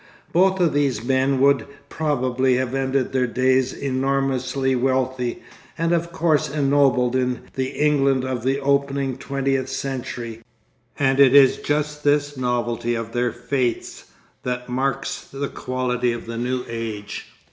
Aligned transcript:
Both 0.33 0.59
of 0.59 0.73
these 0.73 1.03
men 1.03 1.39
would 1.41 1.67
probably 1.87 2.55
have 2.55 2.73
ended 2.73 3.13
their 3.13 3.27
days 3.27 3.71
enormously 3.71 4.75
wealthy, 4.75 5.43
and 5.77 5.91
of 5.91 6.11
course 6.11 6.49
ennobled 6.49 7.15
in 7.15 7.41
the 7.53 7.67
England 7.73 8.25
of 8.25 8.41
the 8.41 8.59
opening 8.61 9.15
twentieth 9.15 9.69
century, 9.69 10.41
and 10.97 11.19
it 11.19 11.35
is 11.35 11.57
just 11.57 12.03
this 12.03 12.35
novelty 12.35 12.95
of 12.95 13.11
their 13.11 13.31
fates 13.31 14.05
that 14.41 14.67
marks 14.67 15.19
the 15.31 15.49
quality 15.49 16.13
of 16.13 16.25
the 16.25 16.35
new 16.39 16.65
age. 16.67 17.27